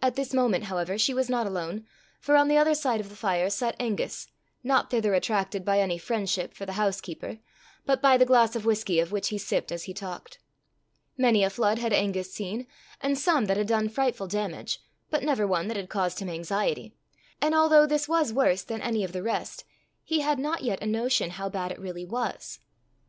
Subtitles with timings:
[0.00, 1.84] At this moment, however, she was not alone,
[2.20, 4.28] for on the other side of the fire sat Angus,
[4.62, 7.38] not thither attracted by any friendship for the housekeeper,
[7.84, 10.38] but by the glass of whisky of which he sipped as he talked.
[11.16, 12.68] Many a flood had Angus seen,
[13.00, 16.94] and some that had done frightful damage, but never one that had caused him anxiety;
[17.42, 19.64] and although this was worse than any of the rest,
[20.04, 22.60] he had not yet a notion how bad it really was.